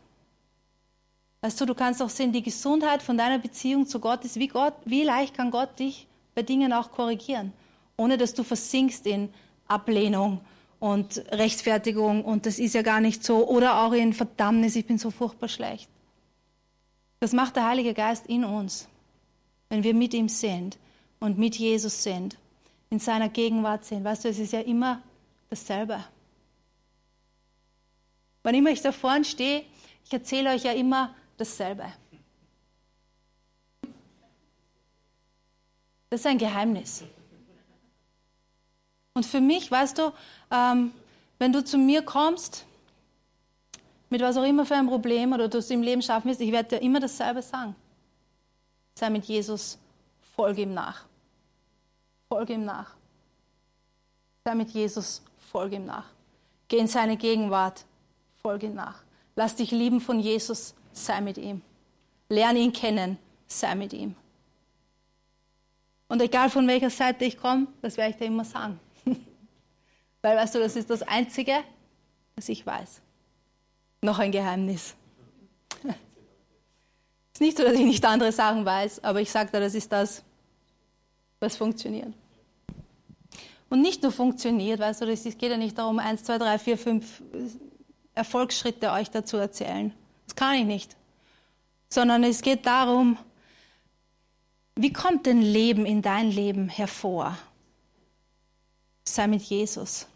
[1.41, 4.49] Weißt du, du kannst auch sehen, die Gesundheit von deiner Beziehung zu Gott ist, wie,
[4.49, 6.07] Gott, wie leicht kann Gott dich
[6.41, 7.53] bei Dingen auch korrigieren,
[7.99, 9.29] ohne dass du versinkst in
[9.69, 10.41] Ablehnung
[10.79, 14.97] und Rechtfertigung und das ist ja gar nicht so oder auch in Verdammnis, ich bin
[14.97, 15.91] so furchtbar schlecht.
[17.19, 18.89] Das macht der Heilige Geist in uns,
[19.69, 20.79] wenn wir mit ihm sind
[21.19, 22.39] und mit Jesus sind,
[22.89, 24.03] in seiner Gegenwart sind.
[24.03, 25.03] Weißt du, es ist ja immer
[25.51, 26.03] dasselbe.
[28.43, 29.65] Wann immer ich da vorne stehe,
[30.07, 31.85] ich erzähle euch ja immer dasselbe.
[36.11, 37.05] Das ist ein Geheimnis.
[39.15, 40.13] Und für mich, weißt du,
[40.51, 40.93] ähm,
[41.39, 42.67] wenn du zu mir kommst,
[44.09, 46.53] mit was auch immer für ein Problem oder du es im Leben schaffen willst, ich
[46.53, 47.77] werde dir immer dasselbe sagen.
[48.97, 49.79] Sei mit Jesus,
[50.35, 51.05] folge ihm nach.
[52.29, 52.95] Folge ihm nach.
[54.45, 56.07] Sei mit Jesus, folge ihm nach.
[56.69, 57.85] Geh in seine Gegenwart,
[58.43, 59.03] folge ihm nach.
[59.37, 61.63] Lass dich lieben von Jesus, sei mit ihm.
[62.29, 64.17] Lerne ihn kennen, sei mit ihm.
[66.11, 68.81] Und egal von welcher Seite ich komme, das werde ich dir immer sagen.
[70.23, 71.63] Weil, weißt du, das ist das Einzige,
[72.35, 73.01] was ich weiß.
[74.03, 74.97] Noch ein Geheimnis.
[75.85, 75.85] Es
[77.35, 79.93] ist nicht so, dass ich nicht andere Sachen weiß, aber ich sage dir, das ist
[79.93, 80.25] das,
[81.39, 82.13] was funktioniert.
[83.69, 86.77] Und nicht nur funktioniert, weißt du, es geht ja nicht darum, eins, zwei, drei, vier,
[86.77, 87.23] fünf
[88.17, 89.95] Erfolgsschritte euch dazu erzählen.
[90.27, 90.97] Das kann ich nicht.
[91.89, 93.17] Sondern es geht darum,
[94.83, 97.37] wie kommt denn Leben in dein Leben hervor?
[99.05, 100.07] Sei mit Jesus.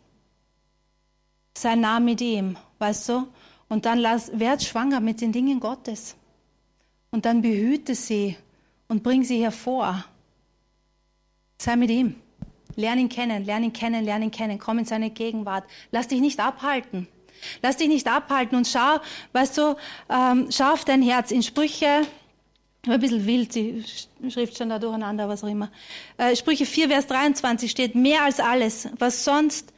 [1.57, 3.29] Sei nah mit ihm, weißt du?
[3.69, 6.17] Und dann lass, werd schwanger mit den Dingen Gottes.
[7.11, 8.37] Und dann behüte sie
[8.89, 10.05] und bring sie hervor.
[11.59, 12.17] Sei mit ihm.
[12.77, 14.59] Lern ihn kennen, lern ihn kennen, lern ihn kennen.
[14.59, 15.65] Komm in seine Gegenwart.
[15.93, 17.07] Lass dich nicht abhalten.
[17.63, 18.99] Lass dich nicht abhalten und schau,
[19.33, 19.77] weißt du,
[20.09, 21.31] ähm, schau auf dein Herz.
[21.31, 22.03] In Sprüche,
[22.87, 23.85] ein bisschen wild, die
[24.29, 25.71] Schrift schon da durcheinander, was auch immer.
[26.17, 29.73] Äh, Sprüche 4, Vers 23 steht, mehr als alles, was sonst,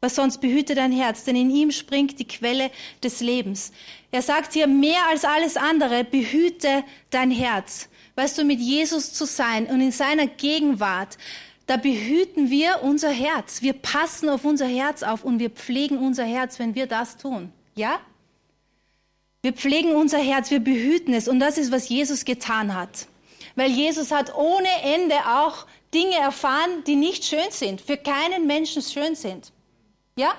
[0.00, 2.70] was sonst behüte dein Herz, denn in ihm springt die Quelle
[3.02, 3.72] des Lebens.
[4.12, 7.88] Er sagt hier, mehr als alles andere, behüte dein Herz.
[8.14, 11.18] Weißt du, mit Jesus zu sein und in seiner Gegenwart,
[11.66, 13.62] da behüten wir unser Herz.
[13.62, 17.52] Wir passen auf unser Herz auf und wir pflegen unser Herz, wenn wir das tun.
[17.74, 18.00] Ja?
[19.42, 23.06] Wir pflegen unser Herz, wir behüten es und das ist, was Jesus getan hat.
[23.54, 28.82] Weil Jesus hat ohne Ende auch Dinge erfahren, die nicht schön sind, für keinen Menschen
[28.82, 29.52] schön sind.
[30.16, 30.34] Ja?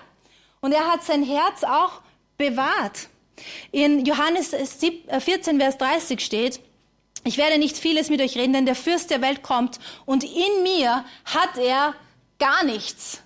[0.62, 2.02] Und er hat sein Herz auch
[2.38, 3.08] bewahrt.
[3.72, 6.60] In Johannes 14, Vers 30 steht,
[7.24, 10.64] ich werde nicht vieles mit euch reden, denn der Fürst der Welt kommt und in
[10.64, 11.96] mir hat er
[12.38, 13.22] gar nichts.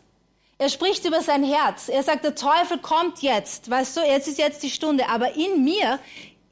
[0.58, 1.90] Er spricht über sein Herz.
[1.90, 3.70] Er sagt, der Teufel kommt jetzt.
[3.70, 5.10] Weißt du, jetzt ist jetzt die Stunde.
[5.10, 6.00] Aber in mir,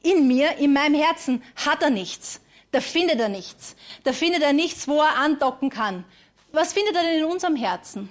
[0.02, 2.40] in mir, in meinem Herzen hat er nichts.
[2.72, 3.76] Da findet er nichts.
[4.04, 6.04] Da findet er nichts, wo er andocken kann.
[6.52, 8.10] Was findet er denn in unserem Herzen?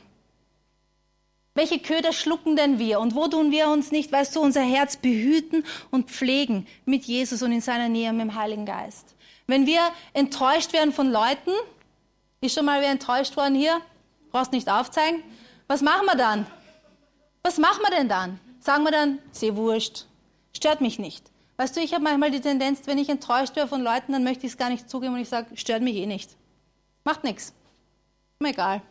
[1.53, 2.99] Welche Köder schlucken denn wir?
[2.99, 7.41] Und wo tun wir uns nicht, weißt du, unser Herz behüten und pflegen mit Jesus
[7.41, 9.15] und in seiner Nähe mit dem Heiligen Geist?
[9.47, 9.81] Wenn wir
[10.13, 11.51] enttäuscht werden von Leuten,
[12.39, 13.81] ist schon mal wer enttäuscht worden hier?
[14.31, 15.23] Brauchst nicht aufzeigen.
[15.71, 16.45] Was machen wir dann?
[17.43, 18.41] Was machen wir denn dann?
[18.59, 20.05] Sagen wir dann, sehr wurscht,
[20.53, 21.31] stört mich nicht.
[21.55, 24.45] Weißt du, ich habe manchmal die Tendenz, wenn ich enttäuscht werde von Leuten, dann möchte
[24.45, 26.35] ich es gar nicht zugeben und ich sage, stört mich eh nicht.
[27.05, 27.53] Macht nichts.
[28.39, 28.81] Mir egal.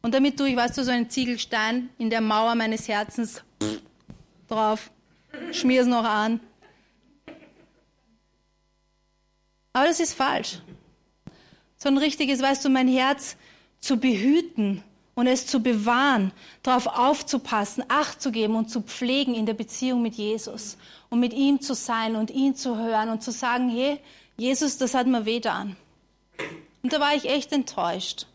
[0.00, 3.42] Und damit tue ich, weißt du, so einen Ziegelstein in der Mauer meines Herzens
[4.46, 4.92] drauf,
[5.50, 6.38] schmier es noch an
[9.72, 10.60] Aber das ist falsch.
[11.76, 13.36] So ein richtiges, weißt du, mein Herz
[13.80, 14.84] zu behüten
[15.16, 16.30] und es zu bewahren,
[16.62, 20.76] darauf aufzupassen, Acht zu geben und zu pflegen in der Beziehung mit Jesus
[21.08, 23.98] und mit ihm zu sein und ihn zu hören und zu sagen, hey,
[24.36, 25.74] Jesus, das hat mir weh getan.
[26.82, 28.26] Und da war ich echt enttäuscht.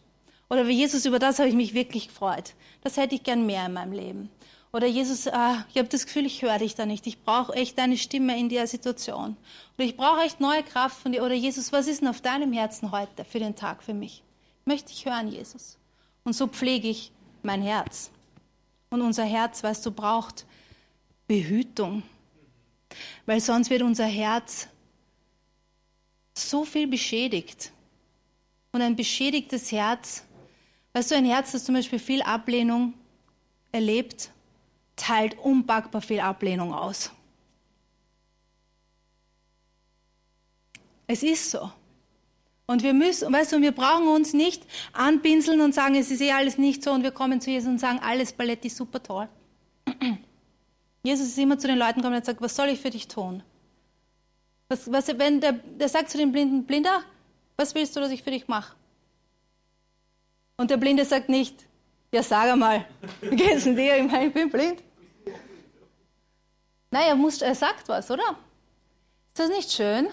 [0.50, 2.56] Oder wie Jesus, über das habe ich mich wirklich gefreut.
[2.84, 4.30] Das hätte ich gern mehr in meinem Leben.
[4.74, 5.32] Oder Jesus, äh,
[5.70, 7.06] ich habe das Gefühl, ich höre dich da nicht.
[7.06, 9.38] Ich brauche echt deine Stimme in der Situation.
[9.78, 11.24] Oder ich brauche echt neue Kraft von dir.
[11.24, 14.24] Oder Jesus, was ist denn auf deinem Herzen heute für den Tag für mich?
[14.66, 15.78] Möchte ich hören, Jesus.
[16.24, 17.12] Und so pflege ich
[17.44, 18.12] mein Herz.
[18.90, 20.46] Und unser Herz, weißt du, braucht
[21.28, 22.04] Behütung.
[23.26, 24.68] Weil sonst wird unser Herz
[26.38, 27.72] so viel beschädigt.
[28.72, 30.26] Und ein beschädigtes Herz,
[30.94, 32.94] weißt du, ein Herz, das zum Beispiel viel Ablehnung
[33.72, 34.32] erlebt,
[34.96, 37.12] teilt unpackbar viel Ablehnung aus.
[41.08, 41.72] Es ist so.
[42.72, 46.32] Und wir müssen, weißt du, wir brauchen uns nicht anpinseln und sagen, es ist eh
[46.32, 49.28] alles nicht so und wir kommen zu Jesus und sagen, alles Ballett ist super toll.
[51.04, 53.44] Jesus ist immer zu den Leuten gekommen und gesagt, was soll ich für dich tun?
[54.70, 57.04] Was, was, wenn der, der sagt zu dem Blinden, Blinder,
[57.58, 58.74] was willst du, dass ich für dich mache?
[60.56, 61.68] Und der Blinde sagt nicht,
[62.14, 62.86] ja sag einmal,
[63.20, 63.98] wie geht's denn dir?
[63.98, 64.82] Ich meine, ich bin blind.
[66.90, 68.38] Nein, er, er sagt was, oder?
[69.34, 70.08] Ist das nicht schön?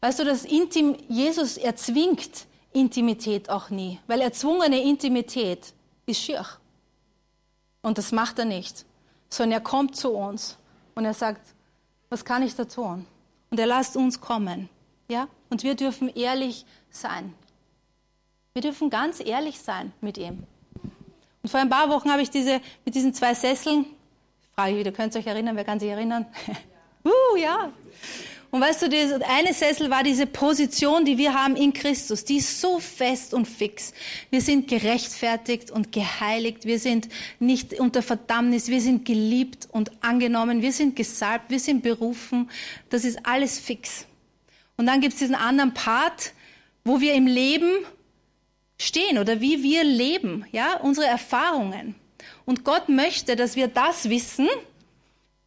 [0.00, 5.72] Weißt du, dass Intim, Jesus erzwingt Intimität auch nie, weil erzwungene Intimität
[6.06, 6.44] ist schier.
[7.82, 8.84] Und das macht er nicht,
[9.28, 10.56] sondern er kommt zu uns
[10.94, 11.54] und er sagt,
[12.10, 13.06] was kann ich da tun?
[13.50, 14.68] Und er lässt uns kommen,
[15.08, 15.28] ja?
[15.50, 17.34] Und wir dürfen ehrlich sein.
[18.52, 20.44] Wir dürfen ganz ehrlich sein mit ihm.
[21.42, 23.86] Und vor ein paar Wochen habe ich diese, mit diesen zwei Sesseln
[24.58, 25.54] Frage ich wieder, könnt ihr euch erinnern?
[25.54, 26.26] Wer kann sich erinnern?
[27.04, 27.70] uh, ja.
[28.50, 32.24] Und weißt du, das eine Sessel war diese Position, die wir haben in Christus.
[32.24, 33.92] Die ist so fest und fix.
[34.30, 36.64] Wir sind gerechtfertigt und geheiligt.
[36.64, 37.08] Wir sind
[37.40, 38.68] nicht unter Verdammnis.
[38.68, 40.62] Wir sind geliebt und angenommen.
[40.62, 41.50] Wir sind gesalbt.
[41.50, 42.50] Wir sind berufen.
[42.88, 44.06] Das ist alles fix.
[44.78, 46.32] Und dann gibt es diesen anderen Part,
[46.84, 47.70] wo wir im Leben
[48.80, 51.96] stehen oder wie wir leben, ja, unsere Erfahrungen.
[52.46, 54.48] Und Gott möchte, dass wir das wissen,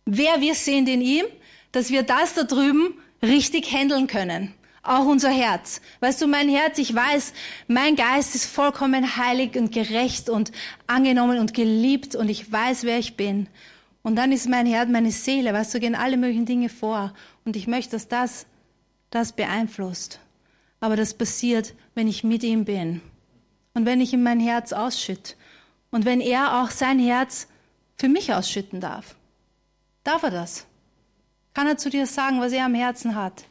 [0.06, 1.26] wer wir sind in ihm,
[1.72, 4.54] dass wir das da drüben richtig handeln können.
[4.84, 5.80] Auch unser Herz.
[6.00, 7.34] Weißt du, mein Herz, ich weiß,
[7.68, 10.52] mein Geist ist vollkommen heilig und gerecht und
[10.88, 13.48] angenommen und geliebt und ich weiß, wer ich bin.
[14.02, 17.14] Und dann ist mein Herz, meine Seele, weißt du, gehen alle möglichen Dinge vor.
[17.46, 18.48] Und ich möchte, dass das,
[19.12, 20.20] das beeinflusst.
[20.80, 23.02] Aber das passiert, wenn ich mit ihm bin.
[23.76, 25.36] Und wenn ich ihm mein Herz ausschütte.
[25.92, 27.48] Und wenn er auch sein Herz
[27.98, 29.16] für mich ausschütten darf.
[30.04, 30.66] Darf er das?
[31.54, 33.46] Kann er zu dir sagen, was er am Herzen hat?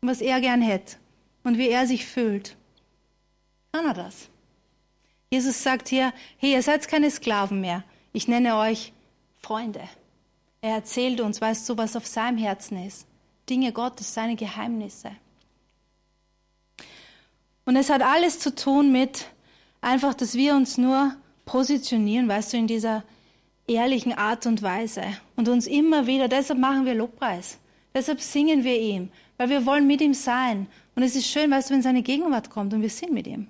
[0.00, 0.96] Was er gern hätte?
[1.44, 2.56] Und wie er sich fühlt?
[3.72, 4.28] Kann er das?
[5.30, 7.84] Jesus sagt hier, hey, ihr seid keine Sklaven mehr.
[8.12, 8.92] Ich nenne euch
[9.36, 9.82] Freunde.
[10.60, 13.06] Er erzählt uns, weißt du, was auf seinem Herzen ist.
[13.48, 15.12] Dinge Gottes, seine Geheimnisse.
[17.64, 19.26] Und es hat alles zu tun mit
[19.80, 23.04] einfach, dass wir uns nur positionieren, weißt du, in dieser
[23.68, 25.02] ehrlichen Art und Weise
[25.36, 27.58] und uns immer wieder, deshalb machen wir Lobpreis,
[27.94, 30.66] deshalb singen wir ihm, weil wir wollen mit ihm sein.
[30.96, 33.48] Und es ist schön, weißt du, wenn seine Gegenwart kommt und wir sind mit ihm.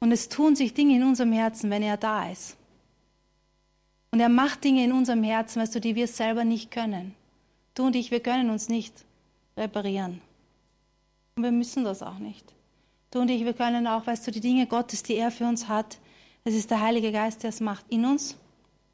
[0.00, 2.56] Und es tun sich Dinge in unserem Herzen, wenn er da ist.
[4.10, 7.14] Und er macht Dinge in unserem Herzen, weißt du, die wir selber nicht können.
[7.74, 8.94] Du und ich, wir können uns nicht
[9.56, 10.20] reparieren.
[11.36, 12.54] Und wir müssen das auch nicht.
[13.10, 15.68] Du und ich, wir können auch, weißt du, die Dinge Gottes, die er für uns
[15.68, 15.98] hat,
[16.44, 18.36] es ist der Heilige Geist, der es macht, in uns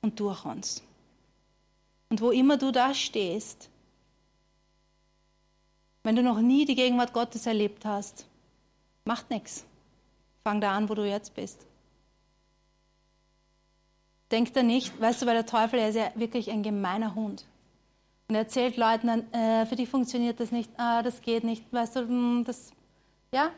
[0.05, 0.83] und durch uns.
[2.11, 3.71] Und wo immer du da stehst,
[6.05, 8.27] wenn du noch nie die Gegenwart Gottes erlebt hast,
[9.05, 9.64] macht nichts.
[10.45, 11.67] Fang da an, wo du jetzt bist.
[14.31, 17.47] Denk da nicht, weißt du, weil der Teufel, er ist ja wirklich ein gemeiner Hund.
[18.29, 21.97] Und er erzählt Leuten äh, für dich funktioniert das nicht, ah, das geht nicht, weißt
[21.97, 22.73] du, hm, das,
[23.33, 23.51] ja.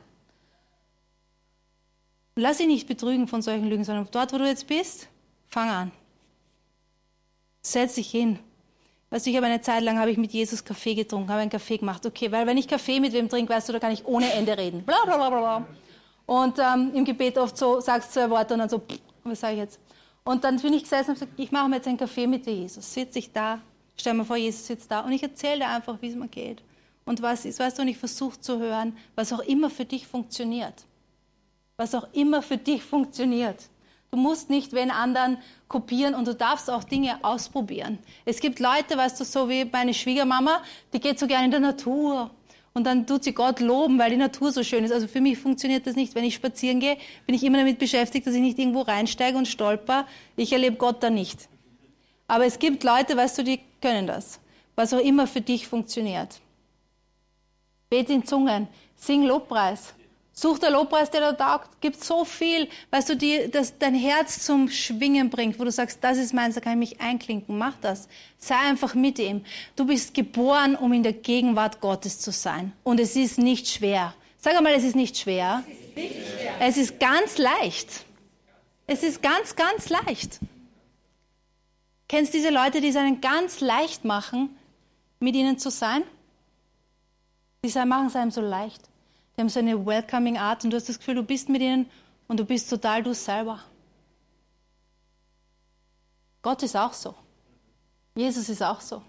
[2.36, 5.08] Lass dich nicht betrügen von solchen Lügen, sondern dort, wo du jetzt bist,
[5.48, 5.92] fang an.
[7.66, 8.38] Setz dich hin.
[9.10, 11.50] Weißt du, ich habe eine Zeit lang habe ich mit Jesus Kaffee getrunken, habe einen
[11.50, 12.06] Kaffee gemacht.
[12.06, 14.56] Okay, weil wenn ich Kaffee mit wem trinke, weißt du, da kann ich ohne Ende
[14.56, 14.84] reden.
[14.84, 15.66] Bla bla bla bla.
[16.26, 18.80] Und ähm, im Gebet oft so, sagst zwei Worte und dann so,
[19.24, 19.80] was sage ich jetzt?
[20.22, 22.54] Und dann bin ich gesessen und gesagt, ich mache mir jetzt einen Kaffee mit dir,
[22.54, 22.94] Jesus.
[22.94, 23.60] Sitze ich da,
[23.96, 26.62] stell mir vor, Jesus sitzt da und ich erzähle dir einfach, wie es mir geht.
[27.04, 30.06] Und was ist, weißt du, und ich versuche zu hören, was auch immer für dich
[30.06, 30.84] funktioniert.
[31.76, 33.68] Was auch immer für dich funktioniert.
[34.16, 35.36] Du musst nicht wen anderen
[35.68, 37.98] kopieren und du darfst auch Dinge ausprobieren.
[38.24, 40.62] Es gibt Leute, weißt du, so wie meine Schwiegermama,
[40.94, 42.30] die geht so gerne in der Natur
[42.72, 44.92] und dann tut sie Gott loben, weil die Natur so schön ist.
[44.92, 46.14] Also für mich funktioniert das nicht.
[46.14, 49.46] Wenn ich spazieren gehe, bin ich immer damit beschäftigt, dass ich nicht irgendwo reinsteige und
[49.46, 50.06] stolper.
[50.34, 51.50] Ich erlebe Gott da nicht.
[52.26, 54.40] Aber es gibt Leute, weißt du, die können das.
[54.76, 56.40] Was auch immer für dich funktioniert.
[57.90, 59.92] Bete in Zungen, sing Lobpreis,
[60.38, 61.80] Such der Lobpreis, der da taugt.
[61.80, 66.04] Gibt so viel, weißt du, die, das dein Herz zum Schwingen bringt, wo du sagst,
[66.04, 67.56] das ist meins, da kann ich mich einklinken.
[67.56, 68.06] Mach das.
[68.36, 69.46] Sei einfach mit ihm.
[69.76, 72.74] Du bist geboren, um in der Gegenwart Gottes zu sein.
[72.84, 74.12] Und es ist nicht schwer.
[74.36, 75.64] Sag einmal, es ist nicht schwer.
[75.66, 76.54] Es ist, nicht schwer.
[76.60, 78.04] Es ist ganz leicht.
[78.86, 80.38] Es ist ganz, ganz leicht.
[82.08, 84.50] Kennst du diese Leute, die es einen ganz leicht machen,
[85.18, 86.02] mit ihnen zu sein?
[87.64, 88.82] Die machen es einem so leicht.
[89.36, 91.90] Die haben so eine welcoming Art und du hast das Gefühl, du bist mit ihnen
[92.26, 93.60] und du bist total du selber.
[96.42, 97.14] Gott ist auch so.
[98.14, 99.02] Jesus ist auch so.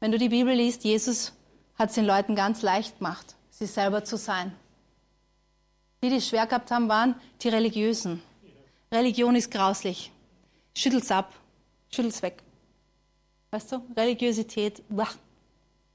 [0.00, 1.32] Wenn du die Bibel liest, Jesus
[1.76, 4.54] hat es den Leuten ganz leicht gemacht, sie selber zu sein.
[6.02, 8.22] Die, die es schwer gehabt haben, waren die Religiösen.
[8.92, 10.12] Religion ist grauslich.
[10.74, 11.32] Schüttel's ab,
[11.90, 12.42] schüttel's weg.
[13.50, 14.82] Weißt du, Religiosität,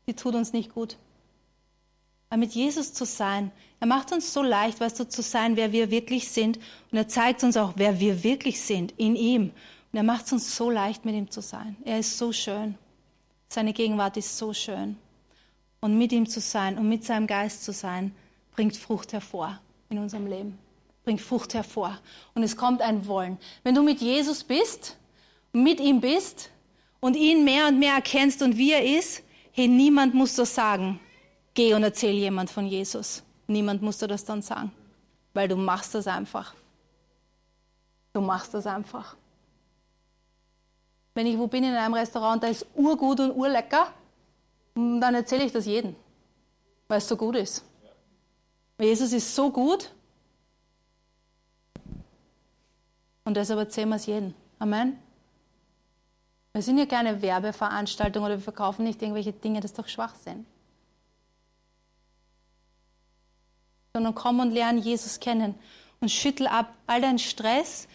[0.08, 0.97] die tut uns nicht gut.
[2.29, 5.71] Aber mit Jesus zu sein, er macht uns so leicht, weißt du, zu sein, wer
[5.71, 6.57] wir wirklich sind.
[6.91, 9.51] Und er zeigt uns auch, wer wir wirklich sind in ihm.
[9.91, 11.75] Und er macht es uns so leicht, mit ihm zu sein.
[11.85, 12.75] Er ist so schön.
[13.47, 14.97] Seine Gegenwart ist so schön.
[15.81, 18.13] Und mit ihm zu sein und mit seinem Geist zu sein,
[18.51, 20.60] bringt Frucht hervor in unserem Leben.
[21.06, 21.97] Bringt Frucht hervor.
[22.35, 23.37] Und es kommt ein Wollen.
[23.63, 24.97] Wenn du mit Jesus bist,
[25.51, 26.51] mit ihm bist
[26.99, 29.23] und ihn mehr und mehr erkennst und wie er ist,
[29.54, 30.99] hey, niemand muss das sagen
[31.60, 33.21] geh und erzähl jemand von Jesus.
[33.47, 34.71] Niemand muss dir das dann sagen,
[35.33, 36.55] weil du machst das einfach.
[38.13, 39.17] Du machst das einfach.
[41.13, 43.87] Wenn ich wo bin in einem Restaurant, da ist urgut und urlecker,
[44.73, 45.97] dann erzähle ich das jedem,
[46.87, 47.65] weil es so gut ist.
[48.79, 49.91] Jesus ist so gut
[53.25, 54.33] und deshalb erzählen wir es jedem.
[54.60, 54.97] Amen.
[56.53, 60.45] Wir sind ja keine Werbeveranstaltung oder wir verkaufen nicht irgendwelche Dinge, das ist doch Schwachsinn.
[63.94, 65.56] Sondern komm und lerne Jesus kennen
[66.00, 67.87] und schüttel ab all deinen Stress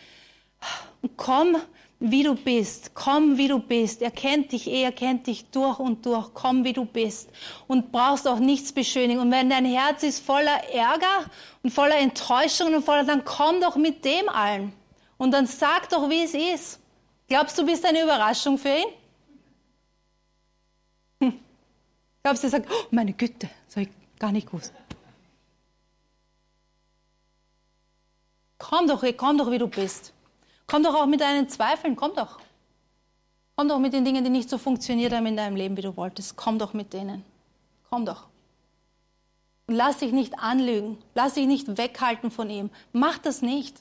[1.02, 1.56] und komm,
[2.00, 2.92] wie du bist.
[2.94, 4.02] Komm, wie du bist.
[4.02, 6.34] Er kennt dich eh, er kennt dich durch und durch.
[6.34, 7.30] Komm, wie du bist.
[7.66, 9.20] Und brauchst auch nichts beschönigen.
[9.20, 11.30] Und wenn dein Herz ist voller Ärger
[11.62, 14.72] und voller Enttäuschung und voller, dann komm doch mit dem allen.
[15.16, 16.80] Und dann sag doch, wie es ist.
[17.28, 18.92] Glaubst du, bist eine Überraschung für ihn?
[21.22, 21.40] Hm.
[22.22, 24.72] Glaubst du, er sagt, oh, meine Güte, das habe ich gar nicht gewusst.
[28.58, 30.12] Komm doch, komm doch, wie du bist.
[30.66, 32.38] Komm doch auch mit deinen Zweifeln, komm doch.
[33.56, 35.96] Komm doch mit den Dingen, die nicht so funktioniert haben in deinem Leben, wie du
[35.96, 36.36] wolltest.
[36.36, 37.24] Komm doch mit denen.
[37.88, 38.26] Komm doch.
[39.66, 40.98] Und lass dich nicht anlügen.
[41.14, 42.70] Lass dich nicht weghalten von ihm.
[42.92, 43.76] Mach das nicht.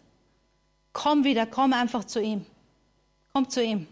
[0.94, 2.46] Komm wieder, komm einfach zu ihm.
[3.34, 3.88] Komm zu ihm.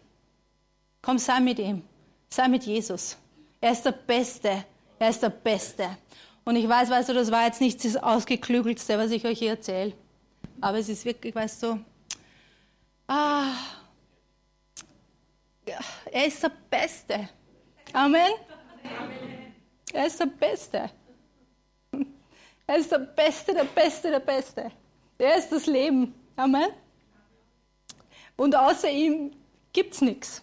[1.01, 1.81] Komm, sei mit ihm.
[2.29, 3.17] Sei mit Jesus.
[3.59, 4.65] Er ist der Beste.
[4.99, 5.97] Er ist der Beste.
[6.45, 9.51] Und ich weiß, weißt du, das war jetzt nicht das Ausgeklügelste, was ich euch hier
[9.51, 9.93] erzähle.
[10.61, 11.83] Aber es ist wirklich, weißt du,
[13.07, 13.53] ah,
[16.11, 17.29] er ist der Beste.
[17.93, 18.31] Amen.
[19.91, 20.89] Er ist der Beste.
[22.67, 24.71] Er ist der Beste, der Beste, der Beste.
[25.17, 26.13] Er ist das Leben.
[26.35, 26.69] Amen.
[28.37, 29.35] Und außer ihm
[29.73, 30.41] gibt es nichts.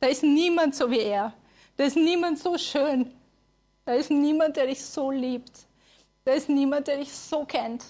[0.00, 1.32] Da ist niemand so wie er.
[1.76, 3.12] Da ist niemand so schön.
[3.84, 5.66] Da ist niemand, der dich so liebt.
[6.24, 7.84] Da ist niemand, der dich so kennt.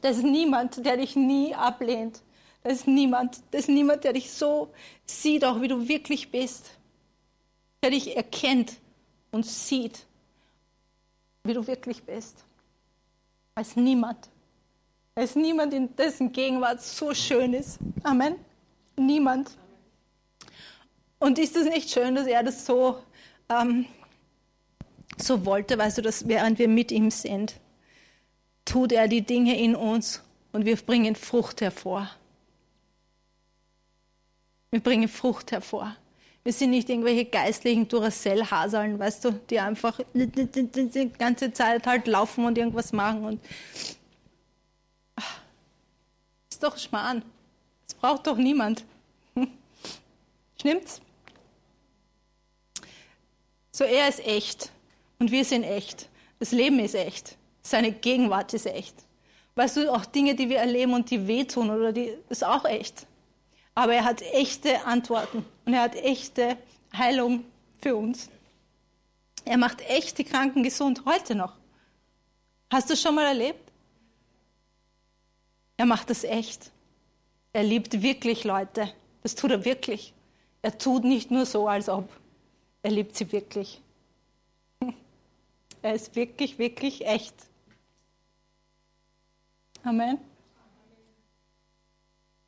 [0.00, 2.22] Da ist niemand, der dich nie ablehnt.
[2.62, 4.72] Da ist niemand, da ist niemand, der dich so
[5.04, 6.72] sieht, auch wie du wirklich bist.
[7.82, 8.74] Der dich erkennt
[9.30, 10.06] und sieht,
[11.44, 12.44] wie du wirklich bist.
[13.54, 14.28] Da ist niemand.
[15.14, 17.78] Da ist niemand, in dessen Gegenwart so schön ist.
[18.02, 18.36] Amen.
[18.96, 19.50] Niemand.
[21.18, 22.98] Und ist es nicht schön, dass er das so
[23.48, 23.86] ähm,
[25.16, 27.54] so wollte, weißt du, dass während wir mit ihm sind,
[28.64, 32.10] tut er die Dinge in uns und wir bringen Frucht hervor.
[34.70, 35.96] Wir bringen Frucht hervor.
[36.44, 42.44] Wir sind nicht irgendwelche geistlichen Duracell-Haseln, weißt du, die einfach die ganze Zeit halt laufen
[42.44, 43.40] und irgendwas machen und
[46.50, 47.24] ist doch Schmarrn.
[47.86, 48.84] Das braucht doch niemand.
[50.58, 51.00] Stimmt's?
[53.70, 54.70] So, er ist echt.
[55.22, 56.08] Und wir sind echt.
[56.40, 57.36] Das Leben ist echt.
[57.62, 59.04] Seine Gegenwart ist echt.
[59.54, 63.06] Weißt du, auch Dinge, die wir erleben und die wehtun, oder die ist auch echt.
[63.72, 66.56] Aber er hat echte Antworten und er hat echte
[66.92, 67.44] Heilung
[67.80, 68.30] für uns.
[69.44, 71.52] Er macht echt die Kranken gesund, heute noch.
[72.68, 73.70] Hast du schon mal erlebt?
[75.76, 76.72] Er macht das echt.
[77.52, 78.92] Er liebt wirklich Leute.
[79.22, 80.14] Das tut er wirklich.
[80.62, 82.08] Er tut nicht nur so, als ob.
[82.82, 83.80] Er liebt sie wirklich.
[85.82, 87.34] Er ist wirklich, wirklich echt.
[89.82, 90.18] Amen.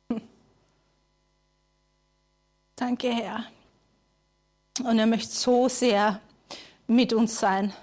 [2.77, 3.45] Danke, Herr.
[4.83, 6.21] Und er möchte so sehr
[6.87, 7.73] mit uns sein.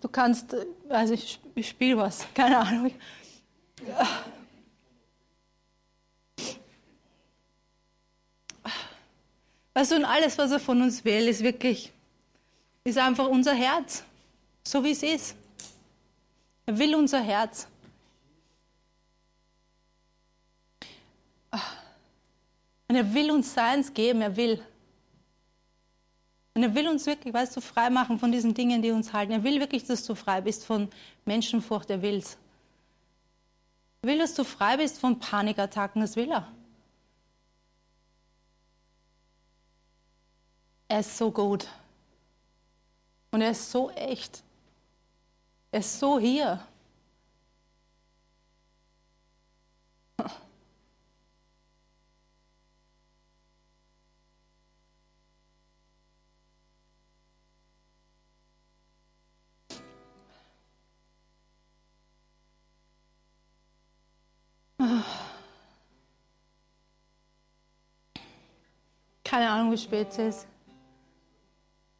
[0.00, 0.56] Du kannst,
[0.88, 2.92] also ich, spiele was, keine Ahnung.
[9.74, 11.92] Weißt du, und alles, was er von uns will, ist wirklich,
[12.84, 14.02] ist einfach unser Herz
[14.66, 15.36] so wie es ist.
[16.66, 17.68] Er will unser Herz.
[22.88, 24.60] Und er will uns seins geben, er will.
[26.54, 29.32] Und er will uns wirklich, weißt du, frei machen von diesen Dingen, die uns halten.
[29.32, 30.88] Er will wirklich, dass du frei bist von
[31.24, 32.36] Menschenfurcht, er will's.
[34.02, 36.52] Er will, dass du frei bist von Panikattacken, das will er.
[40.88, 41.68] Er ist so gut.
[43.30, 44.42] Und er ist so echt.
[45.72, 46.60] Ist so hier.
[69.24, 70.46] Keine Ahnung, wie spät es ist.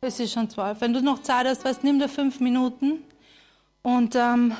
[0.00, 0.80] Es ist schon zwölf.
[0.80, 3.02] Wenn du noch Zeit hast, was, nimm dir fünf Minuten.
[3.86, 4.52] Und ähm,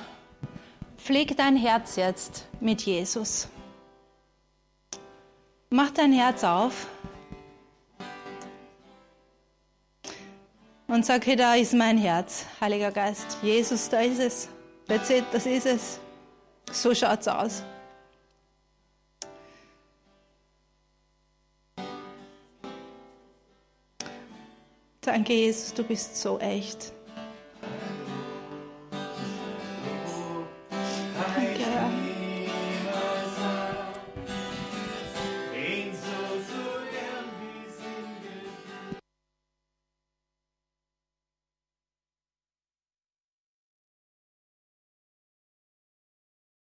[0.99, 3.49] pfleg dein Herz jetzt mit Jesus.
[5.69, 6.87] Mach dein Herz auf
[10.87, 13.39] und sag, hey, da ist mein Herz, Heiliger Geist.
[13.43, 14.49] Jesus, da ist es.
[14.87, 15.99] That's it, das ist es.
[16.71, 17.65] So schaut's aus.
[25.01, 26.93] Danke, Jesus, du bist so echt.